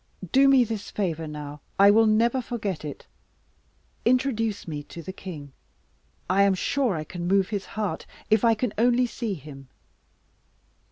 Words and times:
Do 0.31 0.47
me 0.47 0.63
this 0.63 0.89
favour 0.89 1.27
now; 1.27 1.61
I 1.77 1.91
will 1.91 2.07
never 2.07 2.41
forget 2.41 2.83
it. 2.83 3.05
Introduce 4.03 4.67
me 4.67 4.81
to 4.85 5.03
the 5.03 5.13
king. 5.13 5.53
I 6.27 6.41
am 6.41 6.55
sure 6.55 6.95
I 6.95 7.03
can 7.03 7.27
move 7.27 7.49
his 7.49 7.67
heart, 7.77 8.07
if 8.27 8.43
I 8.43 8.55
can 8.55 8.73
only 8.79 9.05
see 9.05 9.35
him." 9.35 9.69